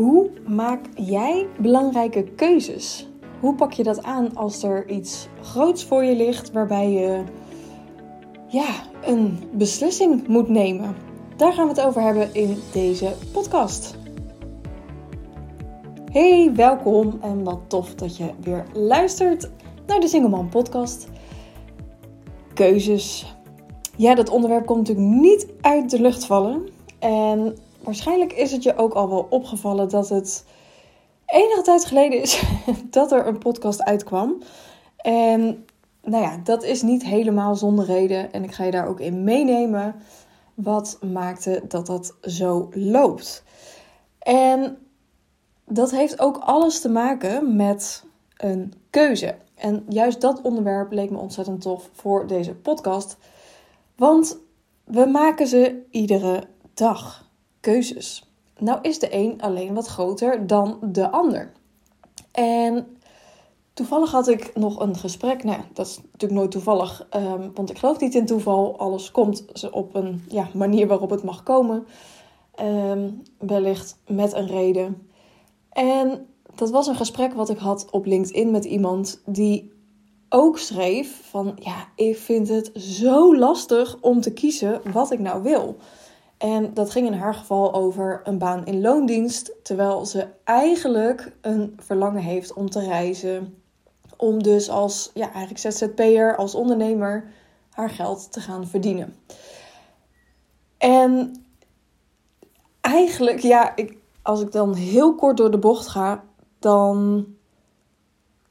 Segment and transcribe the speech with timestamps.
[0.00, 3.08] Hoe maak jij belangrijke keuzes?
[3.40, 7.24] Hoe pak je dat aan als er iets groots voor je ligt waarbij je
[8.48, 8.68] ja,
[9.04, 10.96] een beslissing moet nemen?
[11.36, 13.96] Daar gaan we het over hebben in deze podcast.
[16.12, 19.50] Hey, welkom en wat tof dat je weer luistert
[19.86, 21.08] naar de Single podcast.
[22.54, 23.36] Keuzes.
[23.96, 26.68] Ja, dat onderwerp komt natuurlijk niet uit de lucht vallen.
[26.98, 30.44] En waarschijnlijk is het je ook al wel opgevallen dat het
[31.26, 32.42] enige tijd geleden is
[32.90, 34.42] dat er een podcast uitkwam.
[34.96, 35.66] En
[36.02, 38.32] nou ja, dat is niet helemaal zonder reden.
[38.32, 39.94] En ik ga je daar ook in meenemen.
[40.54, 43.42] Wat maakte dat dat zo loopt?
[44.18, 44.78] En
[45.64, 48.04] dat heeft ook alles te maken met
[48.36, 49.34] een keuze.
[49.54, 53.16] En juist dat onderwerp leek me ontzettend tof voor deze podcast.
[53.96, 54.38] Want
[54.84, 56.42] we maken ze iedere
[56.74, 57.29] dag.
[57.60, 58.30] Keuzes.
[58.58, 61.52] Nou is de een alleen wat groter dan de ander.
[62.32, 62.86] En
[63.74, 65.44] toevallig had ik nog een gesprek.
[65.44, 68.78] Nou, dat is natuurlijk nooit toevallig, um, want ik geloof niet in toeval.
[68.78, 71.86] Alles komt op een ja, manier waarop het mag komen.
[72.62, 75.08] Um, wellicht met een reden.
[75.70, 79.72] En dat was een gesprek wat ik had op LinkedIn met iemand die
[80.28, 85.42] ook schreef van ja, ik vind het zo lastig om te kiezen wat ik nou
[85.42, 85.76] wil.
[86.40, 91.76] En dat ging in haar geval over een baan in loondienst, terwijl ze eigenlijk een
[91.76, 93.62] verlangen heeft om te reizen,
[94.16, 97.30] om dus als ja, eigenlijk ZZP'er, als ondernemer
[97.70, 99.16] haar geld te gaan verdienen.
[100.78, 101.44] En
[102.80, 106.24] eigenlijk, ja, ik, als ik dan heel kort door de bocht ga,
[106.58, 107.26] dan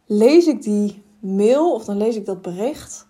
[0.06, 3.08] lees ik die mail of dan lees ik dat bericht.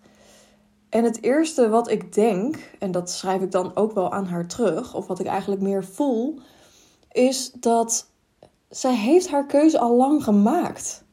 [0.90, 4.48] En het eerste wat ik denk, en dat schrijf ik dan ook wel aan haar
[4.48, 6.40] terug, of wat ik eigenlijk meer voel,
[7.12, 8.12] is dat
[8.70, 11.04] zij heeft haar keuze al lang gemaakt.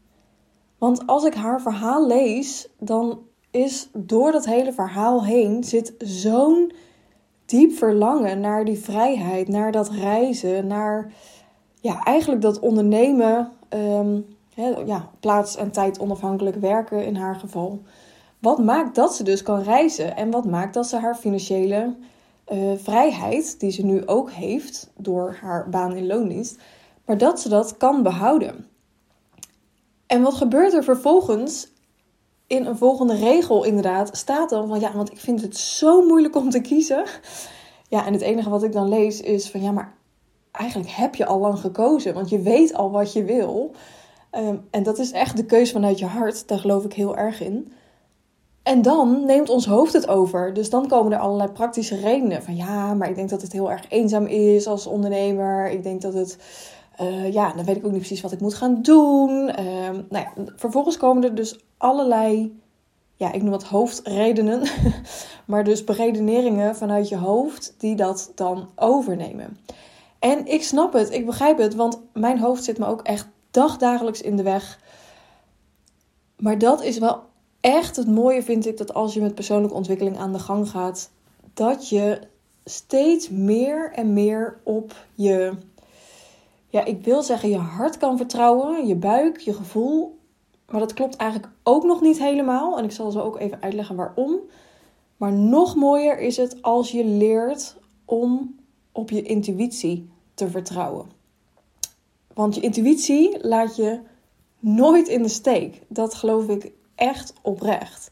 [0.79, 3.19] Want als ik haar verhaal lees, dan
[3.51, 6.73] is door dat hele verhaal heen zit zo'n
[7.45, 11.13] diep verlangen naar die vrijheid, naar dat reizen, naar
[11.81, 14.27] ja, eigenlijk dat ondernemen, um,
[14.86, 17.83] ja, plaats- en tijd onafhankelijk werken in haar geval.
[18.39, 21.97] Wat maakt dat ze dus kan reizen en wat maakt dat ze haar financiële
[22.52, 26.57] uh, vrijheid, die ze nu ook heeft door haar baan in loondienst,
[27.05, 28.67] maar dat ze dat kan behouden.
[30.07, 31.74] En wat gebeurt er vervolgens?
[32.47, 36.36] In een volgende regel inderdaad staat dan van ja, want ik vind het zo moeilijk
[36.36, 37.05] om te kiezen.
[37.89, 39.95] Ja, en het enige wat ik dan lees is van ja, maar
[40.53, 43.74] eigenlijk heb je al lang gekozen, want je weet al wat je wil.
[44.33, 47.41] Um, en dat is echt de keuze vanuit je hart, daar geloof ik heel erg
[47.41, 47.73] in.
[48.67, 50.55] En dan neemt ons hoofd het over.
[50.55, 52.43] Dus dan komen er allerlei praktische redenen.
[52.43, 55.71] Van ja, maar ik denk dat het heel erg eenzaam is als ondernemer.
[55.71, 56.39] Ik denk dat het.
[57.01, 59.31] Uh, ja, dan weet ik ook niet precies wat ik moet gaan doen.
[59.31, 62.61] Uh, nou ja, vervolgens komen er dus allerlei.
[63.17, 64.63] Ja, ik noem het hoofdredenen.
[65.47, 69.59] maar dus beredeneringen vanuit je hoofd die dat dan overnemen.
[70.19, 74.21] En ik snap het, ik begrijp het, want mijn hoofd zit me ook echt dagdagelijks
[74.21, 74.79] in de weg.
[76.37, 77.26] Maar dat is wel
[77.67, 81.11] echt het mooie, vind ik, dat als je met persoonlijke ontwikkeling aan de gang gaat,
[81.55, 82.21] dat je
[82.65, 85.53] steeds meer en meer op je,
[86.69, 90.19] ja, ik wil zeggen, je hart kan vertrouwen, je buik, je gevoel.
[90.71, 92.79] Maar dat klopt eigenlijk ook nog niet helemaal.
[92.79, 94.41] En ik zal zo ook even uitleggen waarom.
[95.17, 98.57] Maar nog mooier is het als je leert om
[98.93, 101.07] op je intuïtie te vertrouwen.
[102.35, 104.01] Want je intuïtie laat je
[104.59, 105.83] nooit in de steek.
[105.89, 108.11] Dat geloof ik echt oprecht.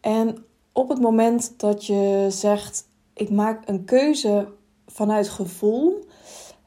[0.00, 4.48] En op het moment dat je zegt: Ik maak een keuze
[4.86, 6.04] vanuit gevoel.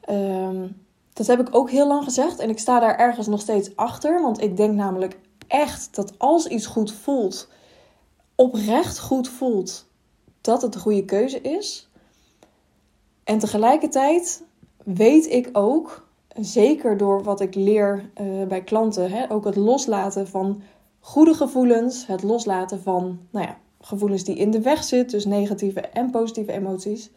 [0.10, 2.40] Um, dat heb ik ook heel lang gezegd.
[2.40, 4.22] En ik sta daar ergens nog steeds achter.
[4.22, 7.50] Want ik denk namelijk echt dat als iets goed voelt,
[8.36, 9.88] oprecht goed voelt,
[10.42, 11.90] dat het de goede keuze is.
[13.24, 14.44] En tegelijkertijd
[14.84, 20.28] weet ik ook, zeker door wat ik leer uh, bij klanten, hè, ook het loslaten
[20.28, 20.62] van
[21.06, 25.80] goede gevoelens, het loslaten van nou ja, gevoelens die in de weg zitten, dus negatieve
[25.82, 27.10] en positieve emoties,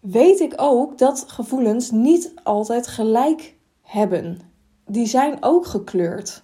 [0.00, 4.40] weet ik ook dat gevoelens niet altijd gelijk hebben.
[4.86, 6.42] Die zijn ook gekleurd.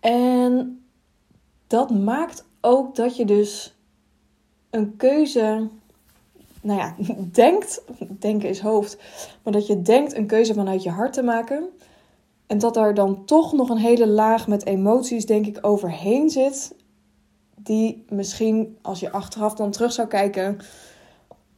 [0.00, 0.82] En
[1.66, 3.76] dat maakt ook dat je dus
[4.70, 5.68] een keuze,
[6.60, 6.94] nou ja,
[7.44, 7.82] denkt,
[8.18, 8.98] denken is hoofd,
[9.42, 11.68] maar dat je denkt een keuze vanuit je hart te maken.
[12.48, 16.74] En dat daar dan toch nog een hele laag met emoties, denk ik, overheen zit.
[17.56, 20.58] Die misschien, als je achteraf dan terug zou kijken,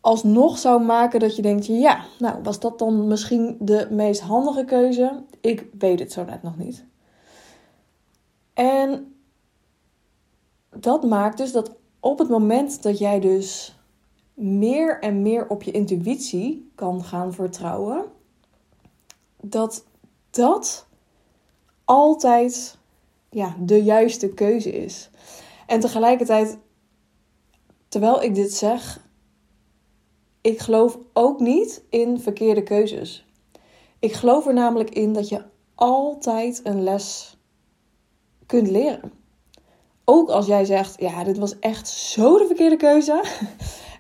[0.01, 4.65] alsnog zou maken dat je denkt: ja, nou was dat dan misschien de meest handige
[4.65, 5.23] keuze?
[5.41, 6.85] Ik weet het zo net nog niet.
[8.55, 9.15] En
[10.77, 13.79] dat maakt dus dat op het moment dat jij dus
[14.35, 18.05] meer en meer op je intuïtie kan gaan vertrouwen,
[19.41, 19.85] dat
[20.31, 20.87] dat
[21.85, 22.79] altijd
[23.31, 25.11] ja, de juiste keuze is.
[25.67, 26.59] En tegelijkertijd,
[27.89, 29.09] terwijl ik dit zeg,
[30.41, 33.27] ik geloof ook niet in verkeerde keuzes.
[33.99, 35.43] Ik geloof er namelijk in dat je
[35.75, 37.39] altijd een les
[38.47, 39.13] kunt leren.
[40.05, 43.23] Ook als jij zegt, ja, dit was echt zo de verkeerde keuze.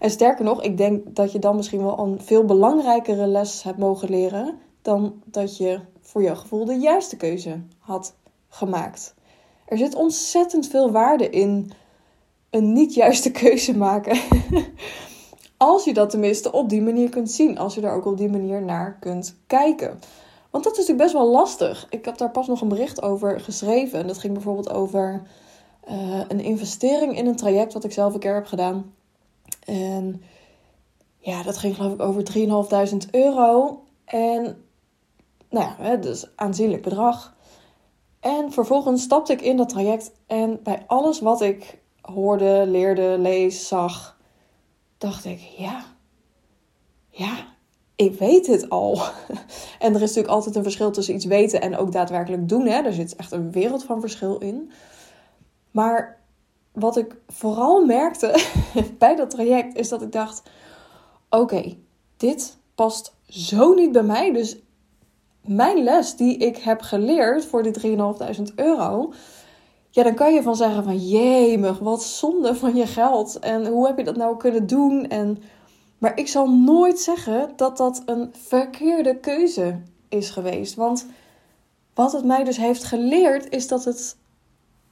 [0.00, 3.78] En sterker nog, ik denk dat je dan misschien wel een veel belangrijkere les hebt
[3.78, 8.14] mogen leren dan dat je voor je gevoel de juiste keuze had
[8.48, 9.14] gemaakt.
[9.66, 11.72] Er zit ontzettend veel waarde in
[12.50, 14.20] een niet juiste keuze maken.
[15.56, 17.58] als je dat tenminste op die manier kunt zien.
[17.58, 19.98] Als je er ook op die manier naar kunt kijken.
[20.50, 21.86] Want dat is natuurlijk best wel lastig.
[21.90, 23.98] Ik heb daar pas nog een bericht over geschreven.
[23.98, 25.22] En dat ging bijvoorbeeld over
[25.90, 28.94] uh, een investering in een traject wat ik zelf een keer heb gedaan.
[29.64, 30.22] En
[31.18, 33.80] ja, dat ging geloof ik over 3.500 euro.
[34.04, 34.64] En
[35.50, 37.36] nou ja, dus aanzienlijk bedrag.
[38.20, 43.68] En vervolgens stapte ik in dat traject en bij alles wat ik hoorde, leerde, lees,
[43.68, 44.18] zag,
[44.98, 45.84] dacht ik, ja,
[47.08, 47.46] ja,
[47.96, 48.98] ik weet het al.
[49.78, 52.66] En er is natuurlijk altijd een verschil tussen iets weten en ook daadwerkelijk doen.
[52.66, 52.82] Hè?
[52.82, 54.70] Er zit echt een wereld van verschil in.
[55.70, 56.20] Maar
[56.72, 58.44] wat ik vooral merkte
[58.98, 60.42] bij dat traject is dat ik dacht:
[61.30, 61.76] oké,
[62.16, 64.32] dit past zo niet bij mij.
[64.32, 64.56] Dus
[65.40, 69.12] mijn les die ik heb geleerd voor die 3.500 euro.
[69.90, 73.38] Ja, dan kan je van zeggen van jemig, wat zonde van je geld.
[73.38, 75.08] En hoe heb je dat nou kunnen doen?
[75.08, 75.42] En,
[75.98, 80.74] maar ik zal nooit zeggen dat dat een verkeerde keuze is geweest.
[80.74, 81.06] Want
[81.94, 84.16] wat het mij dus heeft geleerd is dat het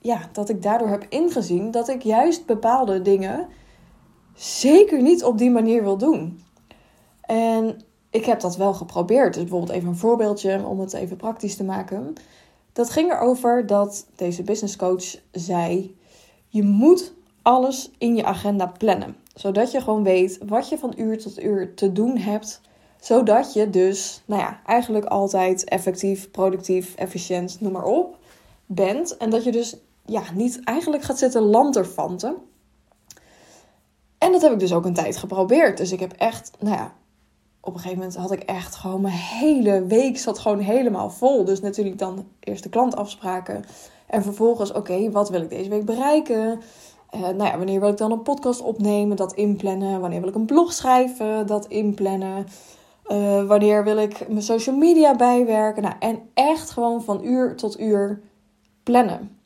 [0.01, 3.49] ja, dat ik daardoor heb ingezien dat ik juist bepaalde dingen
[4.35, 6.43] zeker niet op die manier wil doen.
[7.21, 7.81] En
[8.11, 9.35] ik heb dat wel geprobeerd.
[9.35, 12.15] Dus bijvoorbeeld even een voorbeeldje om het even praktisch te maken.
[12.73, 15.97] Dat ging erover dat deze business coach zei:
[16.49, 17.13] je moet
[17.43, 21.75] alles in je agenda plannen, zodat je gewoon weet wat je van uur tot uur
[21.75, 22.61] te doen hebt,
[23.01, 28.17] zodat je dus, nou ja, eigenlijk altijd effectief, productief, efficiënt, noem maar op,
[28.67, 32.37] bent en dat je dus ja, niet eigenlijk gaat zitten lanterfanten.
[34.19, 35.77] En dat heb ik dus ook een tijd geprobeerd.
[35.77, 36.93] Dus ik heb echt, nou ja,
[37.69, 41.45] op een gegeven moment had ik echt gewoon mijn hele week zat gewoon helemaal vol.
[41.45, 43.65] Dus natuurlijk dan eerst de klantafspraken.
[44.07, 46.61] En vervolgens, oké, wat wil ik deze week bereiken?
[47.15, 49.17] Uh, nou ja, wanneer wil ik dan een podcast opnemen?
[49.17, 50.01] Dat inplannen.
[50.01, 51.47] Wanneer wil ik een blog schrijven?
[51.47, 52.47] Dat inplannen.
[53.07, 55.83] Uh, wanneer wil ik mijn social media bijwerken?
[55.83, 58.21] Nou, en echt gewoon van uur tot uur
[58.83, 59.37] plannen.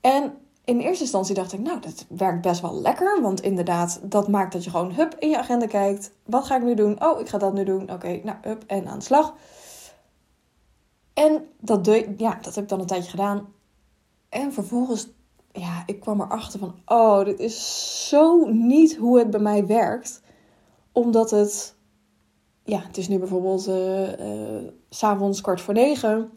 [0.00, 0.32] En
[0.68, 3.22] in eerste instantie dacht ik, nou, dat werkt best wel lekker.
[3.22, 6.12] Want inderdaad, dat maakt dat je gewoon hup in je agenda kijkt.
[6.24, 7.04] Wat ga ik nu doen?
[7.04, 7.92] Oh, ik ga dat nu doen.
[7.92, 9.34] Oké, nou, hup en aan de slag.
[11.14, 13.52] En dat, doe, ja, dat heb ik dan een tijdje gedaan.
[14.28, 15.08] En vervolgens,
[15.52, 20.22] ja, ik kwam erachter van, oh, dit is zo niet hoe het bij mij werkt.
[20.92, 21.74] Omdat het,
[22.64, 26.30] ja, het is nu bijvoorbeeld uh, uh, s'avonds kwart voor negen.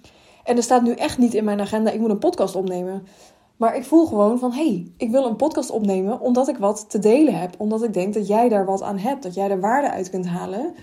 [0.43, 3.07] En er staat nu echt niet in mijn agenda, ik moet een podcast opnemen.
[3.61, 6.89] Maar ik voel gewoon van, hé, hey, ik wil een podcast opnemen omdat ik wat
[6.89, 7.53] te delen heb.
[7.57, 10.27] Omdat ik denk dat jij daar wat aan hebt, dat jij er waarde uit kunt
[10.27, 10.75] halen.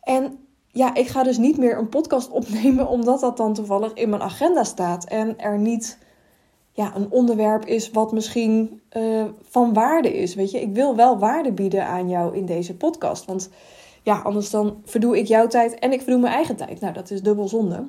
[0.00, 4.08] En ja, ik ga dus niet meer een podcast opnemen omdat dat dan toevallig in
[4.08, 5.04] mijn agenda staat.
[5.04, 5.98] En er niet
[6.72, 10.34] ja, een onderwerp is wat misschien uh, van waarde is.
[10.34, 13.24] Weet je, ik wil wel waarde bieden aan jou in deze podcast.
[13.24, 13.48] Want
[14.02, 16.80] ja, anders dan verdoe ik jouw tijd en ik verdoe mijn eigen tijd.
[16.80, 17.86] Nou, dat is dubbel zonde.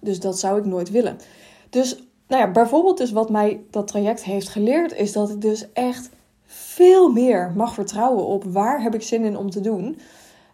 [0.00, 1.18] Dus dat zou ik nooit willen.
[1.70, 5.72] Dus nou ja, bijvoorbeeld dus wat mij dat traject heeft geleerd, is dat ik dus
[5.72, 6.10] echt
[6.46, 9.98] veel meer mag vertrouwen op waar heb ik zin in om te doen.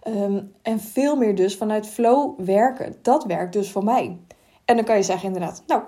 [0.09, 2.97] Um, en veel meer dus vanuit flow werken.
[3.03, 4.19] Dat werkt dus voor mij.
[4.65, 5.83] En dan kan je zeggen inderdaad, nou,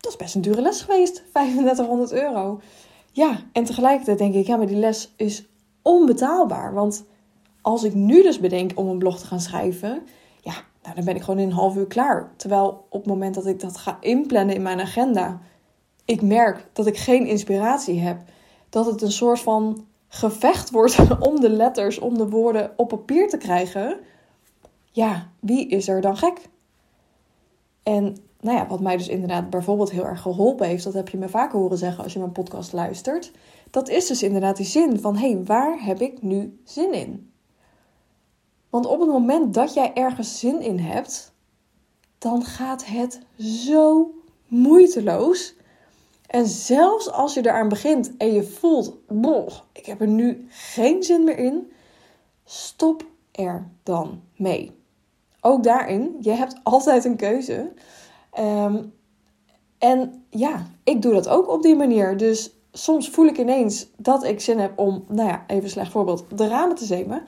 [0.00, 1.22] dat is best een dure les geweest.
[1.32, 2.60] 3500 euro.
[3.12, 5.46] Ja, en tegelijkertijd denk ik, ja, maar die les is
[5.82, 6.74] onbetaalbaar.
[6.74, 7.04] Want
[7.60, 10.02] als ik nu dus bedenk om een blog te gaan schrijven,
[10.84, 12.32] nou, dan ben ik gewoon in een half uur klaar.
[12.36, 15.40] Terwijl op het moment dat ik dat ga inplannen in mijn agenda,
[16.04, 18.18] ik merk dat ik geen inspiratie heb.
[18.68, 20.96] Dat het een soort van gevecht wordt
[21.28, 23.98] om de letters, om de woorden op papier te krijgen.
[24.90, 26.48] Ja, wie is er dan gek?
[27.82, 31.18] En nou ja, wat mij dus inderdaad bijvoorbeeld heel erg geholpen heeft, dat heb je
[31.18, 33.32] me vaker horen zeggen als je mijn podcast luistert.
[33.70, 37.32] Dat is dus inderdaad die zin van: hé, hey, waar heb ik nu zin in?
[38.74, 41.32] Want op het moment dat jij ergens zin in hebt,
[42.18, 44.14] dan gaat het zo
[44.46, 45.54] moeiteloos.
[46.26, 51.02] En zelfs als je eraan begint en je voelt, boh, ik heb er nu geen
[51.02, 51.72] zin meer in,
[52.44, 54.72] stop er dan mee.
[55.40, 57.72] Ook daarin, je hebt altijd een keuze.
[58.38, 58.92] Um,
[59.78, 62.16] en ja, ik doe dat ook op die manier.
[62.16, 66.24] Dus soms voel ik ineens dat ik zin heb om, nou ja, even slecht voorbeeld,
[66.38, 67.22] de ramen te zemen.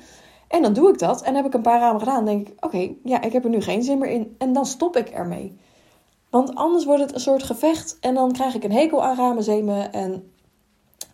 [0.48, 2.24] En dan doe ik dat en heb ik een paar ramen gedaan.
[2.24, 4.34] Dan denk ik, oké, ja, ik heb er nu geen zin meer in.
[4.38, 5.56] En dan stop ik ermee.
[6.30, 9.42] Want anders wordt het een soort gevecht en dan krijg ik een hekel aan ramen
[9.42, 9.92] zemen.
[9.92, 10.30] En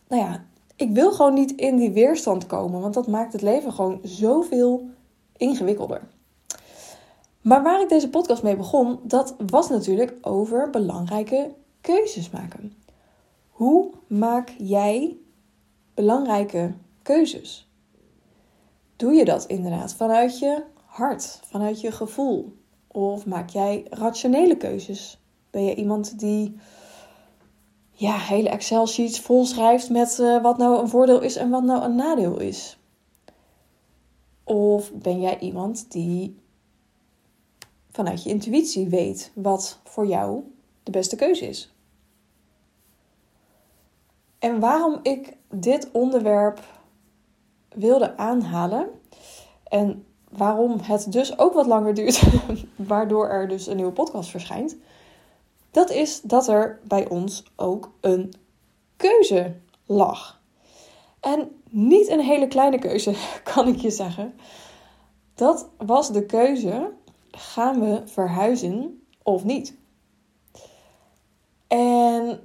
[0.08, 0.44] nou ja,
[0.76, 4.88] ik wil gewoon niet in die weerstand komen, want dat maakt het leven gewoon zoveel
[5.36, 6.02] ingewikkelder.
[7.40, 12.76] Maar waar ik deze podcast mee begon, dat was natuurlijk over belangrijke keuzes maken.
[13.50, 15.16] Hoe maak jij
[15.94, 17.71] belangrijke keuzes?
[19.02, 22.56] Doe je dat inderdaad vanuit je hart, vanuit je gevoel?
[22.86, 25.20] Of maak jij rationele keuzes?
[25.50, 26.56] Ben je iemand die
[27.90, 31.82] ja, hele Excel-sheets vol schrijft met uh, wat nou een voordeel is en wat nou
[31.82, 32.78] een nadeel is?
[34.44, 36.36] Of ben jij iemand die
[37.90, 40.42] vanuit je intuïtie weet wat voor jou
[40.82, 41.74] de beste keuze is?
[44.38, 46.81] En waarom ik dit onderwerp
[47.74, 48.88] wilde aanhalen
[49.64, 52.22] en waarom het dus ook wat langer duurt,
[52.76, 54.76] waardoor er dus een nieuwe podcast verschijnt,
[55.70, 58.34] dat is dat er bij ons ook een
[58.96, 60.40] keuze lag.
[61.20, 63.14] En niet een hele kleine keuze,
[63.54, 64.34] kan ik je zeggen.
[65.34, 66.92] Dat was de keuze:
[67.30, 69.74] gaan we verhuizen of niet?
[71.68, 72.40] En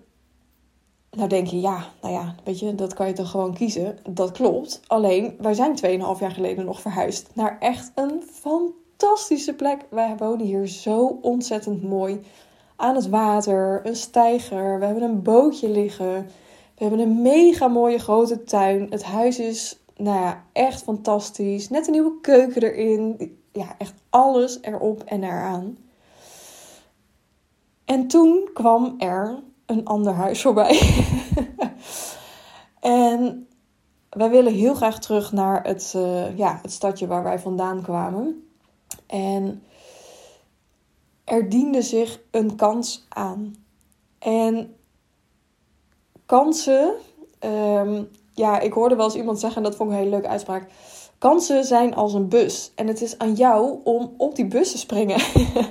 [1.18, 3.98] nou denk je, ja, nou ja, weet je, dat kan je toch gewoon kiezen.
[4.10, 4.82] Dat klopt.
[4.88, 5.78] Alleen, wij zijn
[6.16, 9.86] 2,5 jaar geleden nog verhuisd naar echt een fantastische plek.
[9.90, 12.22] Wij wonen hier zo ontzettend mooi.
[12.76, 16.30] Aan het water, een steiger, we hebben een bootje liggen.
[16.76, 18.88] We hebben een mega mooie grote tuin.
[18.90, 21.70] Het huis is, nou ja, echt fantastisch.
[21.70, 23.38] Net een nieuwe keuken erin.
[23.52, 25.78] Ja, echt alles erop en eraan.
[27.86, 30.80] En toen kwam er een ander huis voorbij.
[32.80, 33.48] en
[34.10, 38.48] wij willen heel graag terug naar het, uh, ja, het stadje waar wij vandaan kwamen.
[39.08, 39.64] En
[41.24, 43.56] er diende zich een kans aan.
[44.20, 44.76] En
[46.26, 46.94] kansen,
[47.40, 50.32] ehm, ja, ik hoorde wel eens iemand zeggen, en dat vond ik een hele leuke
[50.32, 50.70] uitspraak.
[51.18, 52.72] Kansen zijn als een bus.
[52.76, 55.22] En het is aan jou om op die bus te springen.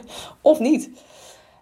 [0.41, 0.91] of niet.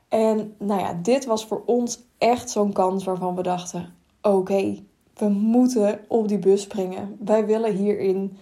[0.09, 4.83] En nou ja, dit was voor ons echt zo'n kans waarvan we dachten: oké,
[5.15, 7.17] we moeten op die bus springen.
[7.25, 8.39] Wij willen hierin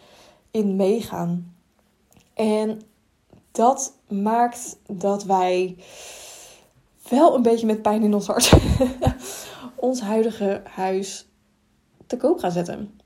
[0.50, 1.54] in meegaan.
[2.34, 2.80] En
[3.52, 5.76] dat maakt dat wij
[7.08, 8.52] wel een beetje met pijn in ons hart
[9.76, 11.28] ons huidige huis
[12.06, 13.00] te koop gaan zetten.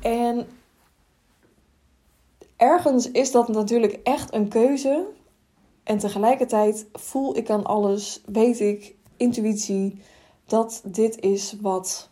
[0.00, 0.46] En
[2.56, 5.06] ergens is dat natuurlijk echt een keuze
[5.82, 10.00] en tegelijkertijd voel ik aan alles, weet ik, intuïtie,
[10.44, 12.10] dat dit is wat,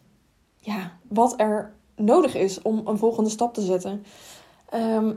[0.56, 4.04] ja, wat er nodig is om een volgende stap te zetten.
[4.68, 5.12] Ehm,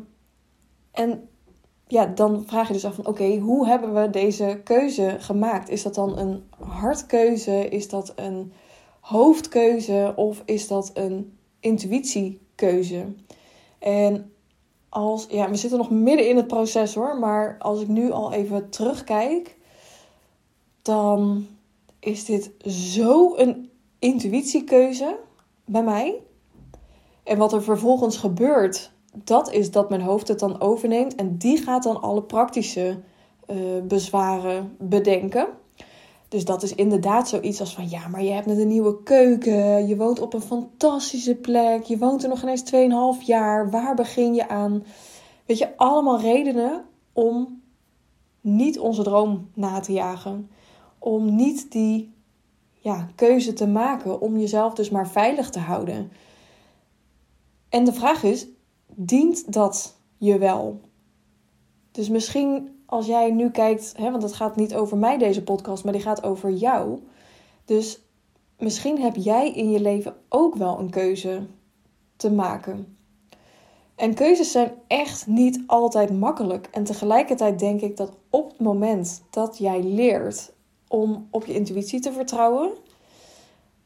[0.91, 1.29] en
[1.87, 5.69] ja, dan vraag je dus af van oké, hoe hebben we deze keuze gemaakt?
[5.69, 7.69] Is dat dan een hartkeuze?
[7.69, 8.53] Is dat een
[8.99, 10.13] hoofdkeuze?
[10.15, 13.05] Of is dat een intuïtiekeuze?
[13.79, 14.31] En
[14.89, 18.33] als, ja, we zitten nog midden in het proces hoor, maar als ik nu al
[18.33, 19.57] even terugkijk,
[20.81, 21.47] dan
[22.07, 25.17] is dit zo een intuïtiekeuze
[25.65, 26.21] bij mij.
[27.23, 31.57] En wat er vervolgens gebeurt, dat is dat mijn hoofd het dan overneemt en die
[31.57, 32.99] gaat dan alle praktische
[33.47, 35.47] uh, bezwaren bedenken.
[36.27, 39.87] Dus dat is inderdaad zoiets als van ja, maar je hebt net een nieuwe keuken,
[39.87, 42.63] je woont op een fantastische plek, je woont er nog ineens
[43.19, 44.83] 2,5 jaar, waar begin je aan?
[45.45, 47.61] Weet je, allemaal redenen om
[48.41, 50.49] niet onze droom na te jagen.
[50.99, 52.13] Om niet die
[52.79, 56.11] ja, keuze te maken, om jezelf dus maar veilig te houden.
[57.69, 58.47] En de vraag is,
[58.95, 60.79] dient dat je wel?
[61.91, 65.83] Dus misschien als jij nu kijkt, hè, want het gaat niet over mij deze podcast,
[65.83, 66.99] maar die gaat over jou.
[67.65, 68.01] Dus
[68.57, 71.45] misschien heb jij in je leven ook wel een keuze
[72.15, 72.97] te maken.
[73.95, 76.67] En keuzes zijn echt niet altijd makkelijk.
[76.71, 80.53] En tegelijkertijd denk ik dat op het moment dat jij leert
[80.87, 82.69] om op je intuïtie te vertrouwen,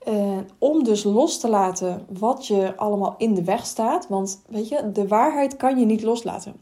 [0.08, 4.08] uh, om dus los te laten wat je allemaal in de weg staat.
[4.08, 6.56] Want weet je, de waarheid kan je niet loslaten.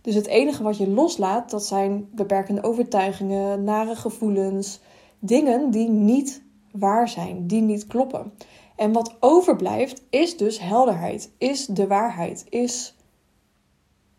[0.00, 4.80] Dus het enige wat je loslaat, dat zijn beperkende overtuigingen, nare gevoelens,
[5.18, 8.32] dingen die niet waar zijn, die niet kloppen.
[8.76, 12.94] En wat overblijft is dus helderheid, is de waarheid, is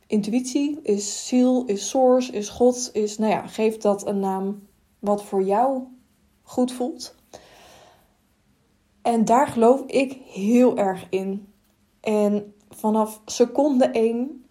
[0.07, 4.66] intuïtie, is ziel, is source, is God, is, nou ja, geef dat een naam
[4.99, 5.83] wat voor jou
[6.43, 7.15] goed voelt.
[9.01, 11.53] En daar geloof ik heel erg in.
[11.99, 14.45] En vanaf seconde 1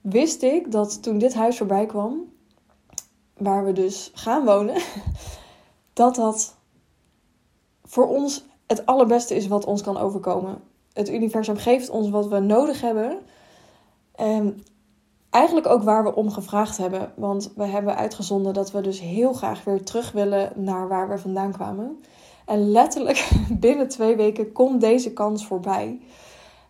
[0.00, 2.32] wist ik dat toen dit huis voorbij kwam,
[3.36, 4.82] waar we dus gaan wonen,
[5.92, 6.56] dat dat
[7.82, 10.62] voor ons het allerbeste is wat ons kan overkomen.
[10.92, 13.18] Het universum geeft ons wat we nodig hebben.
[14.14, 14.64] En
[15.34, 17.12] eigenlijk ook waar we om gevraagd hebben.
[17.16, 21.18] Want we hebben uitgezonden dat we dus heel graag weer terug willen naar waar we
[21.18, 22.00] vandaan kwamen.
[22.46, 23.30] En letterlijk
[23.66, 26.00] binnen twee weken komt deze kans voorbij.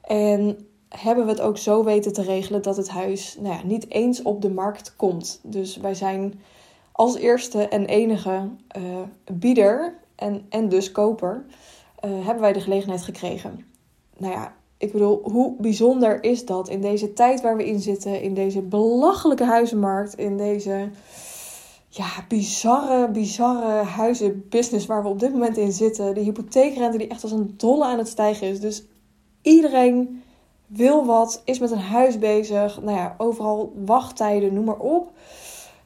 [0.02, 3.90] En hebben we het ook zo weten te regelen dat het huis nou ja, niet
[3.90, 5.40] eens op de markt komt.
[5.42, 6.40] Dus wij zijn
[6.92, 8.82] als eerste en enige uh,
[9.32, 11.44] bieder en, en dus koper,
[12.04, 13.64] uh, hebben wij de gelegenheid gekregen.
[14.16, 18.22] Nou ja, ik bedoel, hoe bijzonder is dat in deze tijd waar we in zitten,
[18.22, 20.88] in deze belachelijke huizenmarkt, in deze
[21.88, 26.14] ja, bizarre, bizarre huizenbusiness waar we op dit moment in zitten.
[26.14, 28.60] De hypotheekrente die echt als een dolle aan het stijgen is.
[28.60, 28.84] Dus
[29.42, 30.22] iedereen
[30.66, 32.82] wil wat, is met een huis bezig.
[32.82, 35.10] Nou ja, overal wachttijden, noem maar op.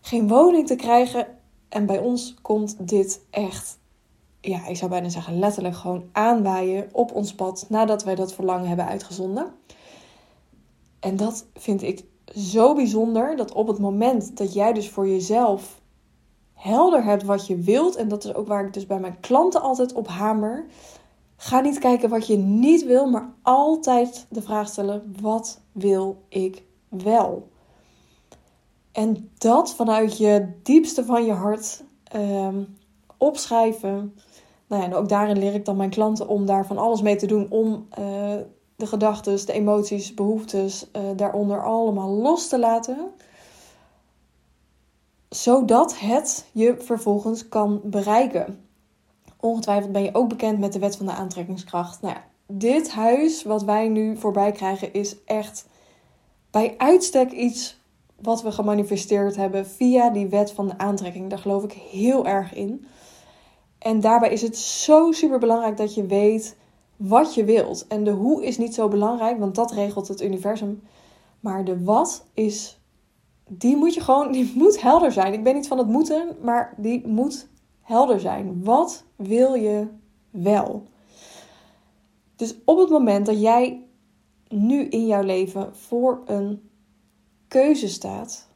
[0.00, 1.26] Geen woning te krijgen.
[1.68, 3.77] En bij ons komt dit echt,
[4.48, 8.68] ja, ik zou bijna zeggen letterlijk gewoon aanwaaien op ons pad nadat wij dat verlangen
[8.68, 9.52] hebben uitgezonden.
[11.00, 12.04] En dat vind ik
[12.36, 15.80] zo bijzonder dat op het moment dat jij dus voor jezelf
[16.54, 19.62] helder hebt wat je wilt, en dat is ook waar ik dus bij mijn klanten
[19.62, 20.66] altijd op hamer.
[21.36, 26.62] Ga niet kijken wat je niet wil, maar altijd de vraag stellen: wat wil ik
[26.88, 27.48] wel?
[28.92, 32.62] En dat vanuit je diepste van je hart ehm,
[33.16, 34.14] opschrijven.
[34.68, 37.16] Nou ja, en ook daarin leer ik dan mijn klanten om daar van alles mee
[37.16, 38.34] te doen om uh,
[38.76, 43.12] de gedachten, de emoties, behoeftes uh, daaronder allemaal los te laten
[45.28, 48.64] zodat het je vervolgens kan bereiken.
[49.40, 52.00] Ongetwijfeld ben je ook bekend met de wet van de aantrekkingskracht.
[52.02, 55.66] Nou ja, dit huis wat wij nu voorbij krijgen is echt
[56.50, 57.80] bij uitstek iets
[58.20, 61.30] wat we gemanifesteerd hebben via die wet van de aantrekking.
[61.30, 62.86] Daar geloof ik heel erg in.
[63.78, 66.56] En daarbij is het zo super belangrijk dat je weet
[66.96, 67.86] wat je wilt.
[67.86, 70.82] En de hoe is niet zo belangrijk, want dat regelt het universum.
[71.40, 72.78] Maar de wat is
[73.48, 75.32] die moet je gewoon, die moet helder zijn.
[75.32, 77.48] Ik ben niet van het moeten, maar die moet
[77.80, 78.64] helder zijn.
[78.64, 79.86] Wat wil je
[80.30, 80.82] wel?
[82.36, 83.82] Dus op het moment dat jij
[84.48, 86.70] nu in jouw leven voor een
[87.48, 88.47] keuze staat,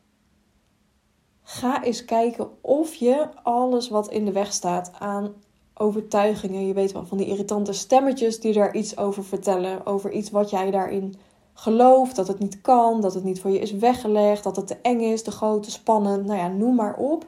[1.53, 5.35] ga eens kijken of je alles wat in de weg staat aan
[5.75, 10.31] overtuigingen, je weet wel van die irritante stemmetjes die daar iets over vertellen, over iets
[10.31, 11.15] wat jij daarin
[11.55, 14.77] gelooft, dat het niet kan, dat het niet voor je is weggelegd, dat het te
[14.83, 17.27] eng is, te groot, te spannend, nou ja, noem maar op.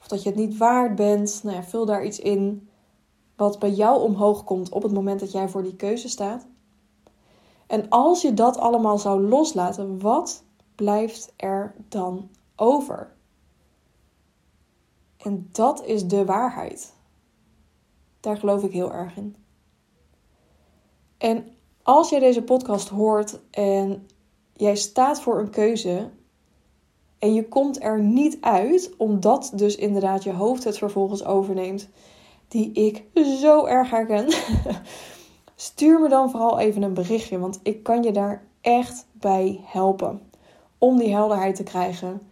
[0.00, 2.68] Of dat je het niet waard bent, nou ja, vul daar iets in
[3.36, 6.46] wat bij jou omhoog komt op het moment dat jij voor die keuze staat.
[7.66, 10.42] En als je dat allemaal zou loslaten, wat
[10.74, 13.20] blijft er dan over?
[15.22, 16.92] En dat is de waarheid.
[18.20, 19.36] Daar geloof ik heel erg in.
[21.18, 21.44] En
[21.82, 24.06] als jij deze podcast hoort en
[24.52, 26.10] jij staat voor een keuze
[27.18, 31.88] en je komt er niet uit, omdat dus inderdaad je hoofd het vervolgens overneemt,
[32.48, 33.04] die ik
[33.40, 34.32] zo erg herken,
[35.56, 40.20] stuur me dan vooral even een berichtje, want ik kan je daar echt bij helpen.
[40.78, 42.22] Om die helderheid te krijgen,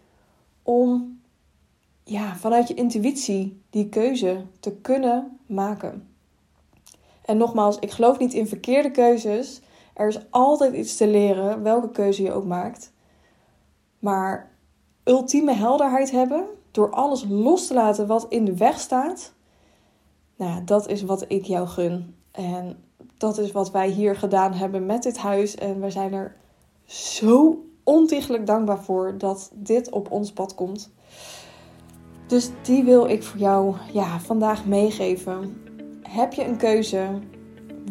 [0.63, 1.20] om
[2.11, 6.09] ja, vanuit je intuïtie die keuze te kunnen maken.
[7.25, 9.61] En nogmaals, ik geloof niet in verkeerde keuzes.
[9.95, 12.93] Er is altijd iets te leren, welke keuze je ook maakt.
[13.99, 14.51] Maar
[15.05, 19.33] ultieme helderheid hebben, door alles los te laten wat in de weg staat,
[20.37, 22.15] nou, dat is wat ik jou gun.
[22.31, 22.85] En
[23.17, 25.55] dat is wat wij hier gedaan hebben met dit huis.
[25.55, 26.37] En we zijn er
[26.85, 30.93] zo ontiegelijk dankbaar voor dat dit op ons pad komt.
[32.31, 35.63] Dus die wil ik voor jou ja, vandaag meegeven.
[36.03, 37.09] Heb je een keuze?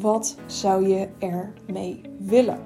[0.02, 2.60] Wat zou je ermee willen?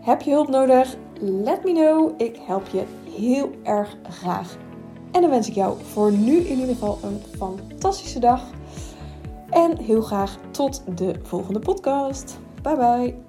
[0.00, 0.96] Heb je hulp nodig?
[1.20, 2.20] Let me know.
[2.20, 2.82] Ik help je
[3.20, 4.56] heel erg graag.
[5.12, 8.42] En dan wens ik jou voor nu in ieder geval een fantastische dag.
[9.50, 12.38] En heel graag tot de volgende podcast.
[12.62, 13.27] Bye bye.